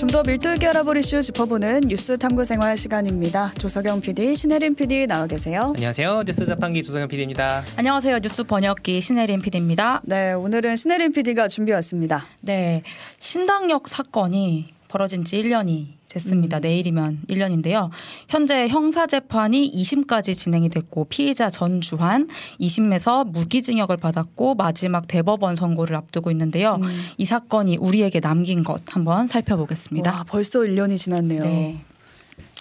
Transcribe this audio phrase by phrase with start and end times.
[0.00, 3.52] 좀 더 밀도 있게 알아볼 이슈 짚어보는 뉴스 탐구 생활 시간입니다.
[3.58, 5.74] 조석영 PD, 신혜림 PD 나와 계세요.
[5.76, 6.22] 안녕하세요.
[6.26, 7.64] 뉴스 자판기 조석영 PD입니다.
[7.76, 8.18] 안녕하세요.
[8.20, 10.00] 뉴스 번역기 신혜림 PD입니다.
[10.04, 12.24] 네, 오늘은 신혜림 PD가 준비해 왔습니다.
[12.40, 12.82] 네,
[13.18, 16.58] 신당역 사건이 벌어진 지 1년이 됐습니다.
[16.58, 16.60] 음.
[16.60, 17.90] 내일이면 1년인데요.
[18.28, 22.28] 현재 형사 재판이 2심까지 진행이 됐고 피의자 전주환
[22.60, 26.78] 2심에서 무기징역을 받았고 마지막 대법원 선고를 앞두고 있는데요.
[26.82, 27.02] 음.
[27.16, 30.12] 이 사건이 우리에게 남긴 것 한번 살펴보겠습니다.
[30.12, 31.42] 와, 벌써 1년이 지났네요.
[31.42, 31.84] 네.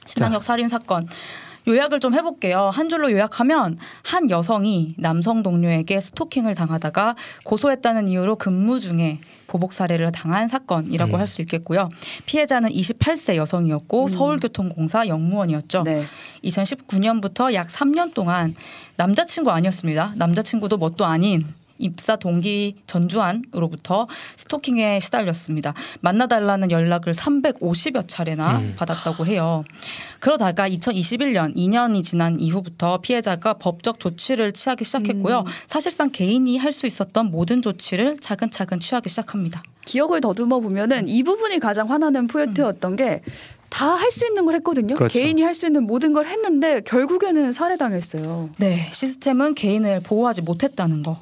[0.06, 1.08] 신당역 살인 사건
[1.70, 2.70] 요약을 좀 해볼게요.
[2.74, 10.12] 한 줄로 요약하면 한 여성이 남성 동료에게 스토킹을 당하다가 고소했다는 이유로 근무 중에 보복 살해를
[10.12, 11.20] 당한 사건이라고 음.
[11.20, 11.90] 할수 있겠고요.
[12.26, 14.08] 피해자는 28세 여성이었고 음.
[14.08, 15.84] 서울교통공사 영무원이었죠.
[15.84, 16.06] 네.
[16.44, 18.56] 2019년부터 약 3년 동안
[18.96, 20.14] 남자친구 아니었습니다.
[20.16, 21.46] 남자친구도 뭣도 아닌
[21.80, 25.74] 입사 동기 전주환으로부터 스토킹에 시달렸습니다.
[26.02, 28.74] 만나달라는 연락을 350여 차례나 음.
[28.78, 29.64] 받았다고 해요.
[30.20, 35.40] 그러다가 2021년 2년이 지난 이후부터 피해자가 법적 조치를 취하기 시작했고요.
[35.40, 35.46] 음.
[35.68, 39.64] 사실상 개인이 할 수 있었던 모든 조치를 차근차근 취하기 시작합니다.
[39.86, 43.22] 기억을 더듬어 보면은 이 부분이 가장 화나는 포인트였던 게
[43.70, 44.96] 다 할 수 있는 걸 했거든요.
[44.96, 45.14] 그렇죠.
[45.20, 48.50] 개인이 할 수 있는 모든 걸 했는데 결국에는 살해당했어요.
[48.58, 51.18] 네, 시스템은 개인을 보호하지 못했다는 거.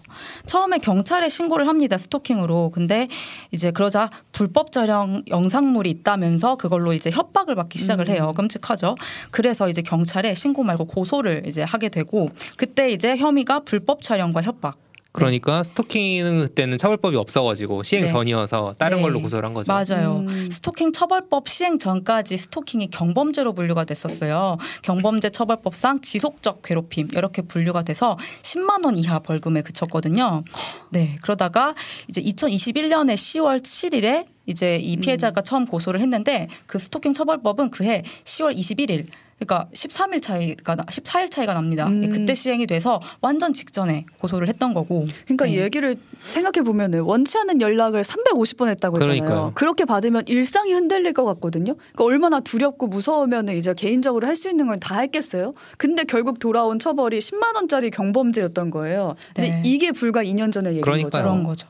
[0.45, 1.97] 처음에 경찰에 신고를 합니다.
[1.97, 2.71] 스토킹으로.
[2.73, 3.07] 근데
[3.51, 8.29] 이제 그러자 불법 촬영 영상물이 있다면서 그걸로 이제 협박을 받기 시작을 해요.
[8.29, 8.35] 음.
[8.35, 8.95] 끔찍하죠.
[9.31, 14.77] 그래서 이제 경찰에 신고 말고 고소를 이제 하게 되고 그때 이제 혐의가 불법 촬영과 협박.
[15.17, 18.07] 그러니까 스토킹 그때는 처벌법이 없어가지고 시행 네.
[18.07, 19.01] 전이어서 다른 네.
[19.01, 19.73] 걸로 고소를 한 거죠.
[19.73, 20.17] 맞아요.
[20.27, 20.49] 음.
[20.51, 24.57] 스토킹 처벌법 시행 전까지 스토킹이 경범죄로 분류가 됐었어요.
[24.83, 30.43] 경범죄 처벌법상 지속적 괴롭힘 이렇게 분류가 돼서 10만 원 이하 벌금에 그쳤거든요.
[30.91, 31.17] 네.
[31.23, 31.73] 그러다가
[32.07, 35.43] 이제 2021년에 10월 7일에 이제 이 피해자가 음.
[35.43, 39.05] 처음 고소를 했는데 그 스토킹 처벌법은 그해 10월 21일
[39.37, 41.85] 그러니까 13일 차이가 14일 차이가 납니다.
[41.85, 42.09] 음.
[42.09, 45.05] 그때 시행이 돼서 완전 직전에 고소를 했던 거고.
[45.25, 45.61] 그러니까 네.
[45.61, 49.19] 얘기를 생각해 보면은 원치 않는 연락을 350번 했다고 했잖아요.
[49.21, 49.51] 그러니까요.
[49.53, 51.75] 그렇게 받으면 일상이 흔들릴 것 같거든요.
[51.75, 55.53] 그러니까 얼마나 두렵고 무서우면 이제 개인적으로 할 수 있는 걸 다 했겠어요.
[55.77, 59.15] 근데 결국 돌아온 처벌이 10만 원짜리 경범죄였던 거예요.
[59.35, 59.61] 근데 네.
[59.65, 61.09] 이게 불과 2년 전에 얘기인 거죠.
[61.09, 61.67] 그런 거죠.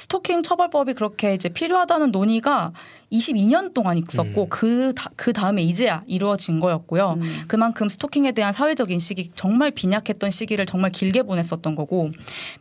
[0.00, 2.72] 스토킹 처벌법이 그렇게 이제 필요하다는 논의가
[3.12, 4.46] 22년 동안 있었고 음.
[4.48, 7.18] 그, 다, 그 다음에 이제야 이루어진 거였고요.
[7.20, 7.42] 음.
[7.48, 12.10] 그만큼 스토킹에 대한 사회적 인식이 정말 빈약했던 시기를 정말 길게 보냈었던 거고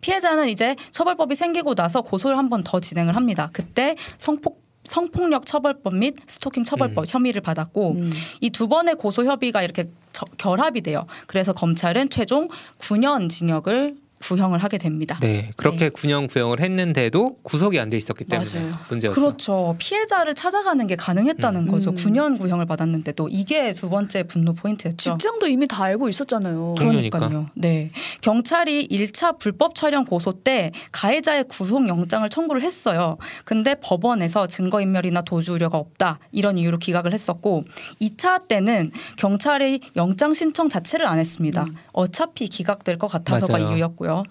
[0.01, 3.49] 피해자는 이제 처벌법이 생기고 나서 고소를 한 번 더 진행을 합니다.
[3.53, 7.05] 그때 성폭 성폭력 처벌법 및 스토킹 처벌법 음.
[7.07, 8.11] 혐의를 받았고 음.
[8.41, 11.05] 이두 번의 고소 협의가 이렇게 저, 결합이 돼요.
[11.27, 15.17] 그래서 검찰은 최종 9년 징역을 구형을 하게 됩니다.
[15.21, 15.89] 네, 그렇게 네.
[15.89, 18.75] 구형 구형을 했는데도 구속이 안 돼 있었기 때문에 맞아요.
[18.89, 19.19] 문제였죠.
[19.19, 19.75] 그렇죠.
[19.79, 21.71] 피해자를 찾아가는 게 가능했다는 음.
[21.71, 21.91] 거죠.
[21.93, 25.17] 9년 구형을 받았는데도 이게 두 번째 분노 포인트였죠.
[25.17, 26.75] 직장도 이미 다 알고 있었잖아요.
[26.77, 27.49] 그러니까요.
[27.55, 27.91] 네,
[28.21, 33.17] 경찰이 1차 불법 촬영 고소 때 가해자의 구속 영장을 청구를 했어요.
[33.45, 37.63] 근데 법원에서 증거 인멸이나 도주 우려가 없다 이런 이유로 기각을 했었고
[38.01, 41.63] 2차 때는 경찰이 영장 신청 자체를 안 했습니다.
[41.63, 41.73] 음.
[41.93, 43.71] 어차피 기각될 것 같아서가 맞아요.
[43.71, 44.08] 이유였고요.
[44.09, 44.23] 있고요.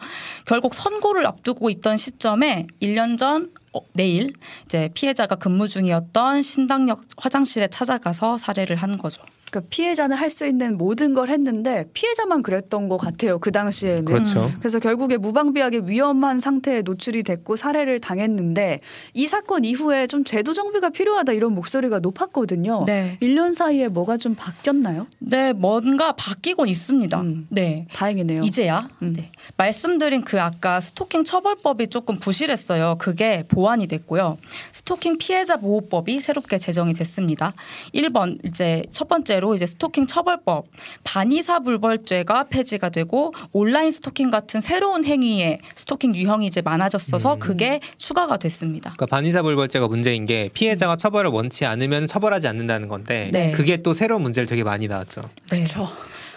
[0.45, 4.33] 결국 선고를 앞두고 있던 시점에 1년 전 어, 내일
[4.65, 9.23] 이제 피해자가 근무 중이었던 신당역 화장실에 찾아가서 살해를 한 거죠.
[9.51, 13.39] 그러니까 피해자는 할 수 있는 모든 걸 했는데 피해자만 그랬던 것 같아요.
[13.39, 14.05] 그 당시에는.
[14.05, 14.53] 그렇죠.
[14.59, 18.81] 그래서 결국에 무방비하게 위험한 상태에 노출이 됐고 살해를 당했는데
[19.15, 22.85] 이 사건 이후에 좀 제도 정비가 필요하다 이런 목소리가 높았거든요.
[22.85, 23.17] 네.
[23.23, 25.07] 1년 사이에 뭐가 좀 바뀌었나요?
[25.19, 27.21] 네, 뭔가 바뀌곤 있습니다.
[27.23, 27.87] 음, 네.
[27.95, 28.43] 다행이네요.
[28.43, 28.91] 이제야.
[29.01, 29.15] 음.
[29.17, 29.31] 네.
[29.57, 32.97] 말씀드린 그 아까 스토킹 처벌법이 조금 부실했어요.
[32.99, 34.37] 그게 보완이 됐고요.
[34.73, 37.55] 스토킹 피해자 보호법이 새롭게 제정이 됐습니다.
[37.95, 40.67] 1번 이제 첫 번째 번째로 이제 스토킹 처벌법
[41.05, 47.39] 반의사 불벌죄가 폐지가 되고 온라인 스토킹 같은 새로운 행위에 스토킹 유형이 이제 많아졌어서 음.
[47.39, 48.93] 그게 추가가 됐습니다.
[48.97, 53.53] 그러니까 반의사 불벌죄가 문제인 게 피해자가 처벌을 원치 않으면 처벌하지 않는다는 건데 네.
[53.53, 55.23] 그게 또 새로운 문제를 되게 많이 나왔죠.
[55.51, 55.57] 네.
[55.57, 55.89] 그렇죠.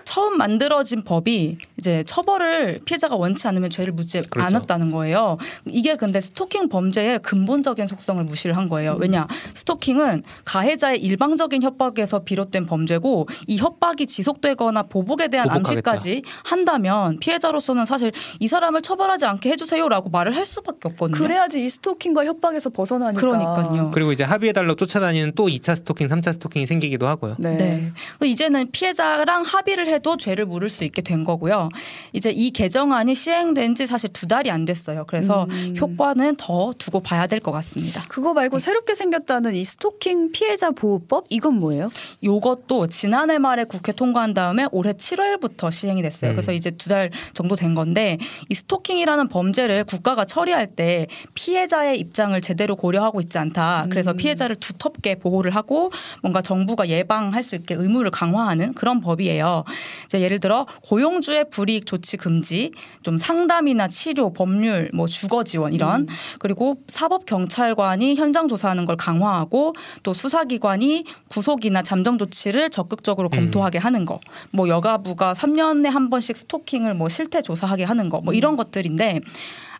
[0.06, 4.48] 처음 만들어진 법이 이제 처벌을 피해자가 원치 않으면 죄를 묻지 그렇죠.
[4.48, 5.38] 않았다는 거예요.
[5.66, 8.98] 이게 근데 스토킹 범죄의 근본적인 속성을 무시를 한 거예요.
[9.00, 15.92] 왜냐 스토킹은 가해자의 일방적인 협박에서 비롯된 범죄고 이 협박이 지속되거나 보복에 대한 보복하겠다.
[15.92, 21.18] 암시까지 한다면 피해자로서는 사실 이 사람을 처벌하지 않게 해주세요라고 말을 할 수밖에 없거든요.
[21.18, 23.20] 그래야지 이 스토킹과 협박에서 벗어나니까.
[23.20, 23.92] 그러니까요.
[23.94, 27.36] 그리고 이제 합의해달라고 쫓아다니는 또 2차 스토킹, 3차 스토킹이 생기기도 하고요.
[27.40, 27.56] 네.
[27.56, 27.92] 네.
[28.26, 31.70] 이제는 피해자랑 합의를 해도 죄를 물을 수 있게 된 거고요.
[32.14, 35.06] 이제 이 개정안이 시행된 지 사실 두 달이 안 됐어요.
[35.08, 35.76] 그래서 음.
[35.80, 38.06] 효과는 더 두고 봐야 될 것 같습니다.
[38.08, 41.90] 그거 말고 새롭게 생겼다는 이 스토킹 피해자 보호법 이건 뭐예요?
[42.24, 46.32] 요것도 지난해 말에 국회 통과한 다음에 올해 7월부터 시행이 됐어요.
[46.32, 46.36] 음.
[46.36, 48.18] 그래서 이제 두 달 정도 된 건데
[48.50, 53.86] 이 스토킹이라는 범죄를 국가가 처리할 때 피해자의 입장을 제대로 고려하고 있지 않다.
[53.90, 54.18] 그래서 음.
[54.18, 55.92] 피해자를 두텁게 보호를 하고
[56.22, 59.64] 뭔가 정부가 예방할 수 있게 의무를 강화하는 그런 법이에요.
[60.06, 62.72] 이제 예를 들어 고용주의 불이익 조치 금지,
[63.04, 66.08] 좀 상담이나 치료, 법률, 뭐 주거 지원 이런 음.
[66.40, 69.74] 그리고 사법 경찰관이 현장 조사하는 걸 강화하고
[70.04, 73.38] 또 수사기관이 구속이나 잠정 조치를 적극적으로 음.
[73.38, 73.82] 검토하게 음.
[73.82, 74.20] 하는 거,
[74.52, 79.22] 뭐 여가부가 3년에 한 번씩 스토킹을 뭐 실태 조사하게 하는 거, 뭐 이런 것들인데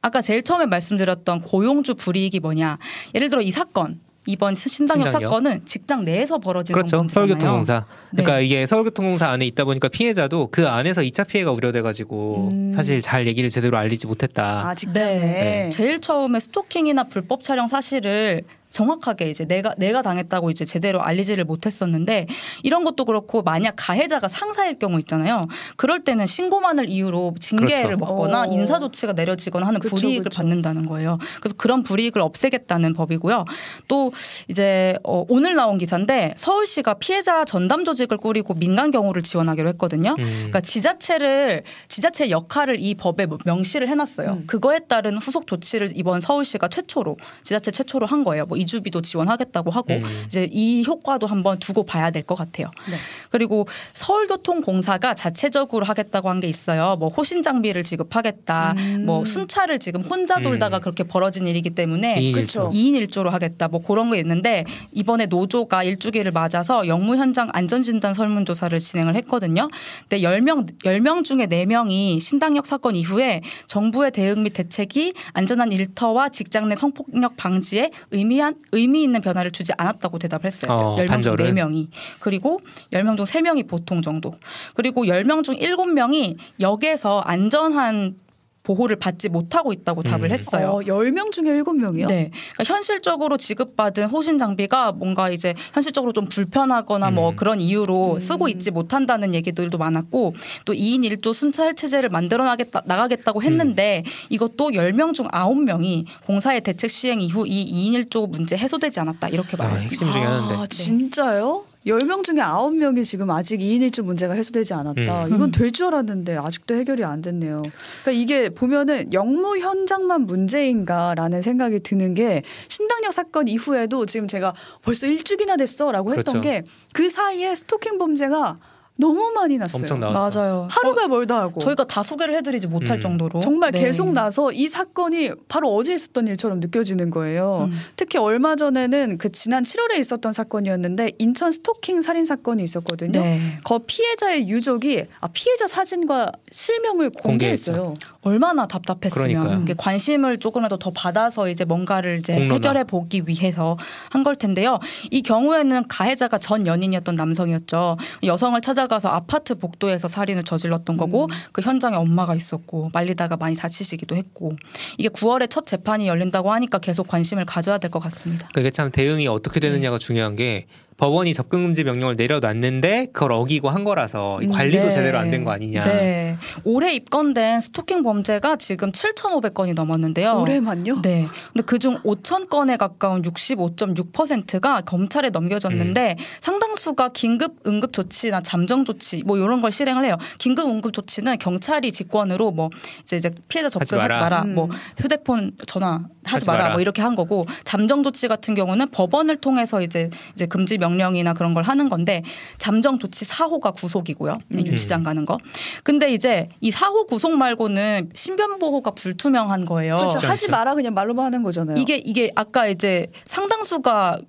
[0.02, 2.80] 아까 제일 처음에 말씀드렸던 고용주 불이익이 뭐냐.
[3.14, 5.30] 예를 들어 이 사건 이번 신당역 신당역?
[5.30, 7.06] 사건은 직장 내에서 벌어진 그렇죠.
[7.10, 7.86] 서울교통공사.
[8.12, 8.46] 그러니까 네.
[8.46, 12.74] 이게 서울교통공사 안에 있다 보니까 피해자도 그 안에서 2차 피해가 우려돼가지고 음.
[12.76, 14.68] 사실 잘 얘기를 제대로 알리지 못했다.
[14.68, 15.14] 아 직장에.
[15.14, 15.20] 네.
[15.20, 15.70] 네.
[15.70, 22.28] 제일 처음에 스토킹이나 불법 촬영 사실을 정확하게 이제 내가 내가 당했다고 이제 제대로 알리지를 못했었는데
[22.64, 25.42] 이런 것도 그렇고 만약 가해자가 상사일 경우 있잖아요.
[25.76, 28.06] 그럴 때는 신고만을 이유로 징계를 그렇죠.
[28.06, 28.50] 먹거나 오.
[28.50, 28.54] 어.
[28.54, 30.38] 인사 조치가 내려지거나 하는 그쵸, 불이익을 그쵸.
[30.38, 31.18] 받는다는 거예요.
[31.40, 33.46] 그래서 그런 불이익을 없애겠다는 법이고요.
[33.88, 34.12] 또
[34.48, 40.16] 이제 어, 오늘 나온 기사인데 서울시가 피해자 전담 조직을 꾸리고 민간 경우를 지원하기로 했거든요.
[40.18, 40.24] 음.
[40.24, 44.32] 그러니까 지자체를 지자체 역할을 이 법에 명시를 해놨어요.
[44.32, 44.44] 음.
[44.48, 48.46] 그거에 따른 후속 조치를 이번 서울시가 최초로 지자체 최초로 한 거예요.
[48.46, 50.24] 뭐 이주비도 지원하겠다고 하고 음.
[50.28, 52.68] 이제 이 효과도 한번 두고 봐야 될 것 같아요.
[52.90, 52.96] 네.
[53.32, 56.96] 그리고 서울교통공사가 자체적으로 하겠다고 한 게 있어요.
[56.98, 58.74] 뭐 호신 장비를 지급하겠다.
[58.78, 59.06] 음.
[59.06, 60.82] 뭐 순찰을 지금 혼자 돌다가 음.
[60.82, 62.72] 그렇게 벌어진 일이기 때문에 2인 1조.
[62.72, 63.68] 2인 1조로 하겠다.
[63.68, 69.70] 뭐 그런 게 있는데 이번에 노조가 일주기를 맞아서 영무 현장 안전진단 설문조사를 진행을 했거든요.
[70.10, 76.70] 근데 10명 10명 중에 4명이 신당역 사건 이후에 정부의 대응 및 대책이 안전한 일터와 직장
[76.70, 80.72] 내 성폭력 방지에 의미한 한 의미 있는 변화를 주지 않았다고 대답을 했어요.
[80.72, 81.88] 어, 10명 중 4명이.
[82.20, 82.60] 그리고
[82.92, 84.34] 10명 중 3명이 보통 정도.
[84.76, 88.16] 그리고 10명 중 7명이 역에서 안전한
[88.64, 90.32] 보호를 받지 못하고 있다고 답을 음.
[90.32, 90.70] 했어요.
[90.70, 92.08] 어, 10명 중에 7명이요?
[92.08, 92.32] 네.
[92.54, 97.22] 그러니까 현실적으로 지급받은 호신 장비가 뭔가 이제 현실적으로 좀 불편하거나 뭐 음.
[97.22, 98.20] 뭐 그런 이유로 음.
[98.20, 100.34] 쓰고 있지 못한다는 얘기들도 많았고
[100.66, 104.12] 또 2인 1조 순찰 체제를 만들어 나겠다, 나가겠다고 했는데 음.
[104.30, 109.56] 이것도 10명 중 9명이 공사의 대책 시행 이후 이 2인 1조 문제 해소되지 않았다 이렇게
[109.60, 109.90] 아, 말했습니다.
[109.90, 110.56] 핵심 중에 하나인데.
[110.56, 111.71] 아, 진짜요?
[111.86, 115.26] 10명 중에 9명이 지금 아직 2인 1조 문제가 해소되지 않았다.
[115.26, 115.36] 음.
[115.36, 117.62] 이건 될 줄 알았는데 아직도 해결이 안 됐네요.
[118.04, 125.08] 그러니까 이게 보면은 영무 현장만 문제인가라는 생각이 드는 게 신당역 사건 이후에도 지금 제가 벌써
[125.08, 126.64] 일주기나 됐어라고 했던 그렇죠.
[126.94, 128.58] 게그 사이에 스토킹 범죄가
[128.98, 129.82] 너무 많이 났어요.
[129.82, 130.40] 엄청 나왔죠.
[130.40, 130.68] 맞아요.
[130.70, 133.02] 하루가 멀다 하고 저희가 다 소개를 해드리지 못할 음.
[133.02, 133.80] 정도로 정말 네.
[133.80, 137.70] 계속 나서 이 사건이 바로 어제 있었던 일처럼 느껴지는 거예요.
[137.72, 137.80] 음.
[137.96, 143.20] 특히 얼마 전에는 그 지난 7월에 있었던 사건이었는데 인천 스토킹 살인 사건이 있었거든요.
[143.20, 143.58] 네.
[143.64, 147.78] 거 피해자의 유족이 아, 피해자 사진과 실명을 공개했어요.
[147.78, 148.12] 공개했죠.
[148.24, 152.54] 얼마나 답답했으면 관심을 조금이라도 더 받아서 이제 뭔가를 이제 공론화.
[152.56, 153.78] 해결해 보기 위해서
[154.12, 154.78] 한 걸 텐데요.
[155.10, 157.98] 이 경우에는 가해자가 전 연인이었던 남성이었죠.
[158.24, 161.30] 여성을 찾아 가서 아파트 복도에서 살인을 저질렀던 거고 음.
[161.54, 164.52] 그 현장에 엄마가 있었고 말리다가 많이 다치시기도 했고
[164.98, 168.48] 이게 9월에 첫 재판이 열린다고 하니까 계속 관심을 가져야 될 것 같습니다.
[168.54, 170.06] 그게 참 대응이 어떻게 되느냐가 네.
[170.06, 170.66] 중요한 게
[171.02, 174.90] 법원이 접근 금지 명령을 내려놨는데 그걸 어기고 한 거라서 음, 관리도 네.
[174.92, 175.84] 제대로 안 된 거 아니냐.
[175.86, 176.38] 네.
[176.64, 180.34] 올해 입건된 스토킹 범죄가 지금 7,500건이 넘었는데요.
[180.40, 181.02] 올해만요?
[181.02, 181.26] 네.
[181.54, 186.24] 근데 그중 5천 건에 가까운 65.6%가 검찰에 넘겨졌는데 음.
[186.42, 190.18] 상당수가 긴급 응급 조치나 잠정 조치 뭐 이런 걸 실행을 해요.
[190.38, 192.70] 긴급 응급 조치는 경찰이 직권으로 뭐
[193.02, 194.42] 이제 이제 피해자 접근하지 마라, 마라.
[194.44, 194.54] 음.
[194.54, 196.60] 뭐 휴대폰 전화 하지 마라.
[196.62, 196.74] 마라.
[196.74, 201.34] 뭐 이렇게 한 거고 잠정 조치 같은 경우는 법원을 통해서 이제 이제 금지 명 령이나
[201.34, 202.24] 그런 걸 하는 건데
[202.58, 204.40] 잠정 조치 4호가 구속이고요.
[204.54, 204.68] 음.
[204.68, 205.38] 유치장 가는 거.
[205.84, 209.98] 근데 이제 이 4호 구속 말고는 신변 보호가 불투명한 거예요.
[209.98, 210.28] 그렇죠.
[210.28, 211.78] 하지 마라 그냥 말로만 하는 거잖아요.
[211.78, 214.20] 이게 이게 아까 이제 상당수가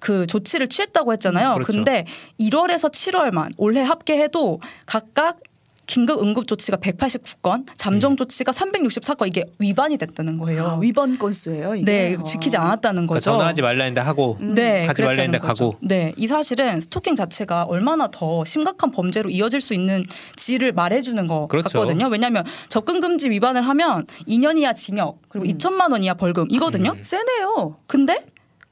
[0.00, 1.50] 그 조치를 취했다고 했잖아요.
[1.50, 1.72] 음, 그렇죠.
[1.72, 2.06] 근데
[2.40, 5.38] 1월에서 7월만 올해 합계해도 각각
[5.86, 8.16] 긴급 응급 조치가 189건, 잠정 음.
[8.16, 10.64] 조치가 364건 이게 위반이 됐다는 거예요.
[10.66, 11.76] 아, 위반 건수예요.
[11.76, 11.84] 이게?
[11.84, 13.24] 네, 지키지 않았다는 그러니까 거죠.
[13.24, 14.54] 그러니까 전화하지 말라 했는데 하고, 음.
[14.54, 15.76] 네, 가지 말라 했는데 가고.
[15.80, 20.04] 네, 이 사실은 스토킹 자체가 얼마나 더 심각한 범죄로 이어질 수 있는
[20.36, 21.78] 지를 말해주는 것 그렇죠.
[21.78, 22.08] 같거든요.
[22.08, 25.52] 왜냐하면 접근 금지 위반을 하면 2년 이하 징역 그리고 음.
[25.52, 26.92] 2천만 원 이하 벌금 이거든요.
[26.96, 27.02] 음.
[27.02, 27.76] 세네요.
[27.86, 28.24] 근데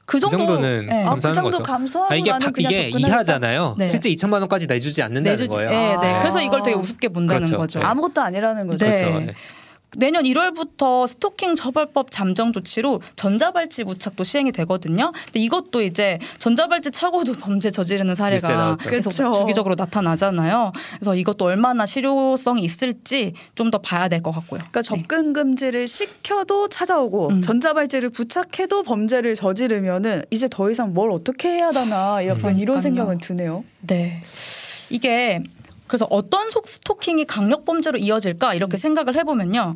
[0.05, 1.03] 그, 정도, 는 네.
[1.03, 1.63] 감수하는 아, 그 정도 거죠.
[1.63, 3.75] 감수하고 아, 이게 파, 이게 이하잖아요.
[3.77, 3.85] 네.
[3.85, 5.69] 실제 2천만 원까지 내주지 않는다는 내주지, 거예요.
[5.69, 6.13] 네, 네.
[6.13, 6.19] 아.
[6.19, 7.57] 그래서 이걸 되게 우습게 본다는 그렇죠.
[7.57, 7.79] 거죠.
[7.81, 8.85] 아무것도 아니라는 거죠.
[8.85, 9.01] 네.
[9.01, 9.33] 그렇죠.
[9.97, 15.11] 내년 1월부터 스토킹 처벌법 잠정 조치로 전자발찌 부착도 시행이 되거든요.
[15.25, 19.33] 근데 이것도 이제 전자발찌 차고도 범죄 저지르는 사례가 계속 그쵸.
[19.33, 20.71] 주기적으로 나타나잖아요.
[20.95, 24.59] 그래서 이것도 얼마나 실효성이 있을지 좀 더 봐야 될 것 같고요.
[24.59, 24.87] 그러니까 네.
[24.87, 27.41] 접근 금지를 시켜도 찾아오고 음.
[27.41, 32.59] 전자발찌를 부착해도 범죄를 저지르면은 이제 더 이상 뭘 어떻게 해야 하나 약간 음.
[32.59, 33.63] 이런 생각은 드네요.
[33.81, 34.21] 네.
[34.91, 35.41] 이게
[35.87, 39.75] 그래서 어떤 속 스토킹이 강력 범죄로 이어질까 이렇게 생각을 해보면요.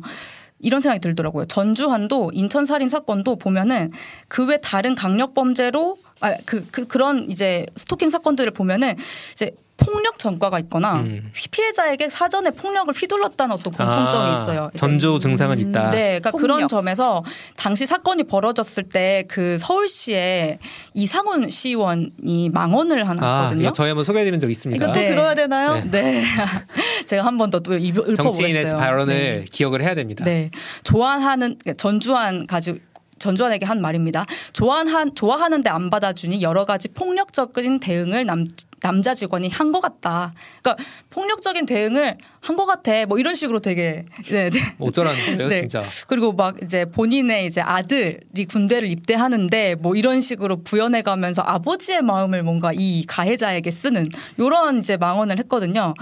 [0.62, 1.46] 이런 생각이 들더라고요.
[1.46, 3.92] 전주환도 인천 살인 사건도 보면은
[4.28, 8.94] 그 외 다른 강력 범죄로 아그 그, 그런 이제 스토킹 사건들을 보면은
[9.32, 11.32] 이제 폭력 전과가 있거나 음.
[11.50, 14.70] 피해자에게 사전에 폭력을 휘둘렀다는 어떤 공통점이 아, 있어요.
[14.76, 15.68] 전조 증상은 음.
[15.70, 15.90] 있다.
[15.90, 16.42] 네, 그러니까 폭력.
[16.56, 17.24] 그런 점에서
[17.56, 20.58] 당시 사건이 벌어졌을 때 그 서울시에
[20.94, 23.68] 이상훈 시의원이 망언을 하나 아, 했거든요.
[23.68, 24.82] 아, 저희 한번 소개해드린 적 있습니다.
[24.84, 25.06] 이것도 네.
[25.06, 25.74] 들어야 되나요?
[25.90, 26.24] 네, 네.
[27.06, 28.16] 제가 한 번 더또 읊어보겠어요.
[28.16, 29.44] 정치인의 발언을 네.
[29.50, 30.24] 기억을 해야 됩니다.
[30.24, 30.50] 네,
[30.84, 32.78] 좋아하는 전주한 가지고
[33.20, 34.26] 전주환에게 한 말입니다.
[34.52, 38.48] 좋아한 좋아하는데 안 받아주니 여러 가지 폭력적인 대응을 남
[38.80, 40.32] 남자 직원이 한 것 같다.
[40.62, 43.04] 그러니까 폭력적인 대응을 한 것 같아.
[43.06, 44.58] 뭐 이런 식으로 되게 네, 네.
[44.78, 45.60] 어쩌라는 거예요, 네.
[45.60, 45.82] 진짜.
[46.08, 52.42] 그리고 막 이제 본인의 이제 아들이 군대를 입대하는데 뭐 이런 식으로 부연해 가면서 아버지의 마음을
[52.42, 54.06] 뭔가 이 가해자에게 쓰는
[54.38, 55.92] 이런 이제 망언을 했거든요.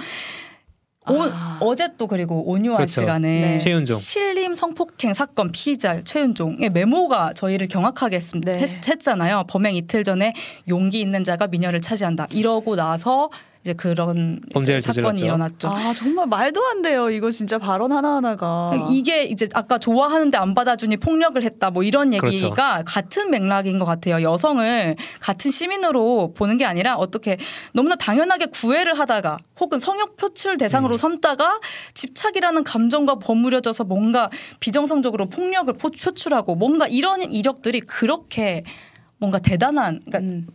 [1.11, 1.59] 오, 아.
[1.61, 3.01] 어제 또 그리고 온유한 그렇죠.
[3.01, 3.81] 시간에 네.
[3.85, 8.59] 신림 성폭행 사건 피의자 최윤종의 메모가 저희를 경악하게 했, 네.
[8.59, 10.35] 했, 잖아요 범행 이틀 전에
[10.69, 12.27] 용기 있는 자가 미녀를 차지한다.
[12.31, 13.31] 이러고 나서
[13.69, 15.69] 이제 그런 범죄를 사건이 일어났죠.
[15.69, 17.11] 아 정말 말도 안 돼요.
[17.11, 22.15] 이거 진짜 발언 하나 하나가 이게 이제 아까 좋아하는데 안 받아주니 폭력을 했다 뭐 이런
[22.15, 22.85] 얘기가 그렇죠.
[22.87, 24.23] 같은 맥락인 것 같아요.
[24.23, 27.37] 여성을 같은 시민으로 보는 게 아니라 어떻게
[27.73, 30.97] 너무나 당연하게 구애를 하다가 혹은 성욕 표출 대상으로 음.
[30.97, 31.61] 삼다가
[31.93, 38.65] 집착이라는 감정과 버무려져서 뭔가 비정상적으로 폭력을 표출하고 뭔가 이런 이력들이 그렇게
[39.19, 40.47] 뭔가 대단한 그러니까 음.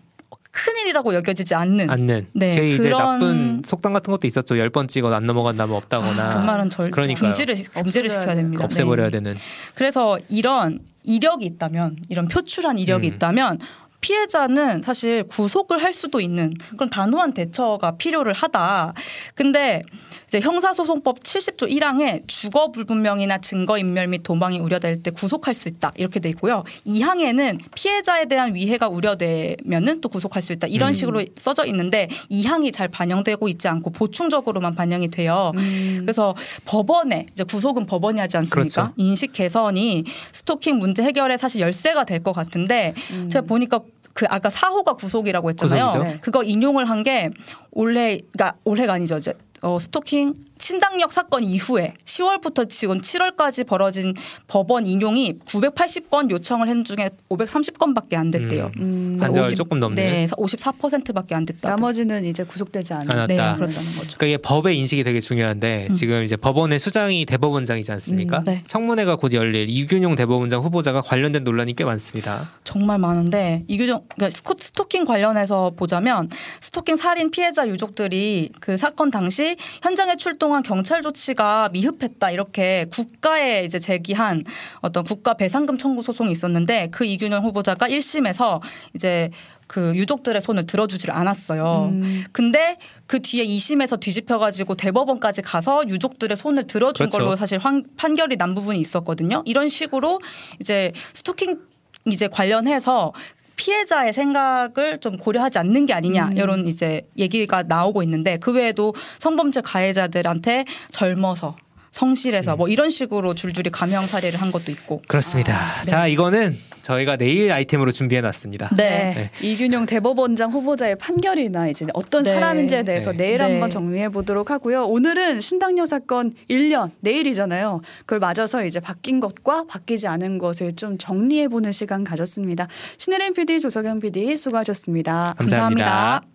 [0.53, 1.89] 큰일이라고 여겨지지 않는.
[1.89, 2.27] 않는.
[2.33, 2.55] 네.
[2.55, 4.57] 그 이제 나쁜 속담 같은 것도 있었죠.
[4.59, 6.31] 열 번 찍어 안 넘어간다면 없다거나.
[6.31, 8.63] 아, 그 말은 절 금지를 금지를 시켜야 됩니다.
[8.63, 9.11] 없애버려야 네.
[9.11, 9.35] 되는.
[9.75, 13.13] 그래서 이런 이력이 있다면 이런 표출한 이력이 음.
[13.13, 13.59] 있다면
[14.03, 18.93] 피해자는 사실 구속을 할 수도 있는 그런 단호한 대처가 필요를 하다.
[19.33, 19.81] 근데
[20.27, 25.93] 이제 형사소송법 70조 1항에 주거 불분명이나 증거 인멸 및 도망이 우려될 때 구속할 수 있다
[25.95, 26.65] 이렇게 돼 있고요.
[26.85, 30.93] 2항에는 피해자에 대한 위해가 우려되면은 또 구속할 수 있다 이런 음.
[30.93, 35.53] 식으로 써져 있는데 2항이 잘 반영되고 있지 않고 보충적으로만 반영이 돼요.
[35.55, 35.99] 음.
[36.01, 38.55] 그래서 법원에 이제 구속은 법원이 하지 않습니까?
[38.57, 38.93] 그렇죠.
[38.97, 43.29] 인식 개선이 스토킹 문제 해결에 사실 열쇠가 될 것 같은데 음.
[43.29, 43.81] 제가 보니까
[44.13, 45.87] 그 아까 사호가 구속이라고 했잖아요.
[45.91, 46.21] 구속이죠?
[46.21, 47.29] 그거 인용을 한 게
[47.71, 49.17] 올해 그러니까 올해가 아니죠.
[49.17, 54.13] 이제 어, 스토킹 신당역 사건 이후에 10월부터 지금 7월까지 벌어진
[54.47, 58.71] 법원 인용이 980건 요청을 한 중에 530건밖에 안 됐대요.
[58.77, 59.17] 음.
[59.19, 60.01] 그러니까 50, 조금 넘네.
[60.01, 61.67] 네, 54%밖에 안 됐다.
[61.67, 63.27] 나머지는 이제 구속되지 않았다.
[63.27, 64.15] 네, 그렇다는 거죠.
[64.15, 65.95] 그러니까 이게 법의 인식이 되게 중요한데 음.
[65.95, 68.39] 지금 이제 법원의 수장이 대법원장이지 않습니까?
[68.39, 68.63] 음, 네.
[68.65, 72.51] 청문회가 곧 열릴 이균용 대법원장 후보자가 관련된 논란이 꽤 많습니다.
[72.63, 76.29] 정말 많은데 이균용 그러니까 스토킹 관련해서 보자면
[76.61, 83.63] 스토킹 살인 피해자 유족들이 그 사건 당시 현장에 출동 한 경찰 조치가 미흡했다 이렇게 국가에
[83.63, 84.43] 이제 제기한
[84.81, 88.61] 어떤 국가 배상금 청구 소송이 있었는데 그 이균영 후보자가 1심에서
[88.95, 89.31] 이제
[89.67, 91.89] 그 유족들의 손을 들어주지를 않았어요.
[91.91, 92.23] 음.
[92.31, 97.17] 근데 그 뒤에 2심에서 뒤집혀가지고 대법원까지 가서 유족들의 손을 들어준 그렇죠.
[97.17, 99.41] 걸로 사실 환, 판결이 난 부분이 있었거든요.
[99.45, 100.19] 이런 식으로
[100.59, 101.59] 이제 스토킹
[102.07, 103.13] 이제 관련해서
[103.55, 106.37] 피해자의 생각을 좀 고려하지 않는 게 아니냐 음.
[106.37, 111.55] 이런 이제 얘기가 나오고 있는데 그 외에도 성범죄 가해자들한테 젊어서
[111.91, 112.57] 성실해서 음.
[112.57, 115.55] 뭐 이런 식으로 줄줄이 감형 사례를 한 것도 있고 그렇습니다.
[115.55, 115.85] 아, 네.
[115.85, 118.69] 자 이거는 저희가 내일 아이템으로 준비해 놨습니다.
[118.75, 119.13] 네.
[119.15, 119.31] 네.
[119.41, 122.33] 이균용 대법원장 후보자의 판결이나 이제 어떤 네.
[122.33, 123.17] 사람인지에 대해서 네.
[123.17, 123.69] 내일 한번 네.
[123.69, 124.85] 정리해 보도록 하고요.
[124.85, 127.81] 오늘은 신당녀 사건 1년 내일이잖아요.
[128.01, 132.67] 그걸 맞아서 이제 바뀐 것과 바뀌지 않은 것을 좀 정리해 보는 시간 가졌습니다.
[132.97, 135.85] 신혜림 PD, 조석영 PD 수고하셨습니다 감사합니다.
[135.85, 136.32] 감사합니다.